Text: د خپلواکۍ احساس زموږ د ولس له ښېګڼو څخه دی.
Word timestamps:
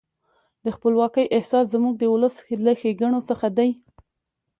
د 0.63 0.65
خپلواکۍ 0.75 1.25
احساس 1.35 1.65
زموږ 1.73 1.93
د 1.97 2.03
ولس 2.13 2.35
له 2.65 2.71
ښېګڼو 2.79 3.19
څخه 3.29 3.47
دی. 3.57 3.69